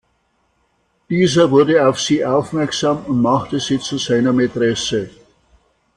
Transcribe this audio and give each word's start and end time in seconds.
Dieser 1.11 1.51
wurde 1.51 1.87
auf 1.87 2.01
sie 2.01 2.25
aufmerksam 2.25 3.05
und 3.05 3.21
machte 3.21 3.59
sie 3.59 3.77
zu 3.79 3.99
seiner 3.99 4.33
Mätresse. 4.33 5.11